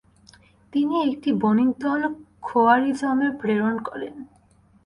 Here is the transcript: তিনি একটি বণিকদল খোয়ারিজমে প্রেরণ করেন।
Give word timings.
তিনি 0.73 0.95
একটি 1.09 1.29
বণিকদল 1.33 2.01
খোয়ারিজমে 2.41 3.29
প্রেরণ 3.39 3.75
করেন। 3.79 4.15